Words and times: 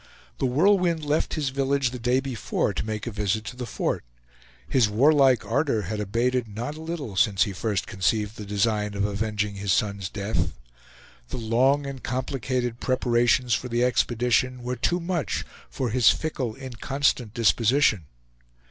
The 0.39 0.47
Whirlwind 0.47 1.05
left 1.05 1.35
his 1.35 1.49
village 1.49 1.91
the 1.91 1.99
day 1.99 2.19
before 2.19 2.73
to 2.73 2.83
make 2.83 3.05
a 3.05 3.11
visit 3.11 3.43
to 3.45 3.55
the 3.55 3.67
fort. 3.67 4.03
His 4.67 4.89
warlike 4.89 5.45
ardor 5.45 5.83
had 5.83 5.99
abated 5.99 6.47
not 6.47 6.73
a 6.75 6.81
little 6.81 7.15
since 7.15 7.43
he 7.43 7.53
first 7.53 7.85
conceived 7.85 8.35
the 8.35 8.43
design 8.43 8.95
of 8.95 9.05
avenging 9.05 9.57
his 9.57 9.71
son's 9.71 10.09
death. 10.09 10.53
The 11.29 11.37
long 11.37 11.85
and 11.85 12.01
complicated 12.01 12.79
preparations 12.79 13.53
for 13.53 13.69
the 13.69 13.83
expedition 13.83 14.63
were 14.63 14.75
too 14.75 14.99
much 14.99 15.45
for 15.69 15.91
his 15.91 16.09
fickle, 16.09 16.55
inconstant 16.55 17.35
disposition. 17.35 18.05